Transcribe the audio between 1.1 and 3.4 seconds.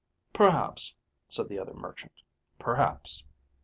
said the other merchant. "Perhaps."